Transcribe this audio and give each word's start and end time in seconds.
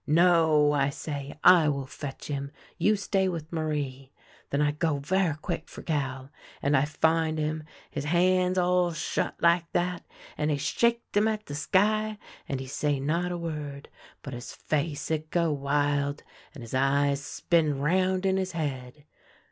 'No,' 0.23 0.71
I 0.71 0.89
say,' 0.89 1.37
I 1.43 1.69
will 1.69 1.85
fetch 1.85 2.25
him. 2.25 2.51
You 2.79 2.95
stay 2.95 3.27
with 3.27 3.53
Marie.' 3.53 4.11
Then 4.49 4.59
I 4.59 4.71
go 4.71 4.97
ver' 4.97 5.37
quick 5.39 5.69
for 5.69 5.83
Gal, 5.83 6.31
and 6.59 6.75
I 6.75 6.85
find 6.85 7.37
him, 7.37 7.65
his 7.91 8.05
hands 8.05 8.57
all 8.57 8.93
shut 8.93 9.35
like 9.43 9.71
that! 9.73 10.03
and 10.39 10.49
he 10.49 10.57
shake 10.57 11.11
them 11.11 11.27
at 11.27 11.45
the 11.45 11.53
sky, 11.53 12.17
and 12.49 12.59
he 12.59 12.65
say 12.65 12.99
not 12.99 13.31
a 13.31 13.37
word, 13.37 13.89
but 14.23 14.33
his 14.33 14.53
face, 14.55 15.11
it 15.11 15.29
go 15.29 15.51
wild, 15.51 16.23
and 16.55 16.63
his 16.63 16.73
eyes 16.73 17.23
spin 17.23 17.77
round 17.79 18.25
in 18.25 18.37
his 18.37 18.53
head. 18.53 19.03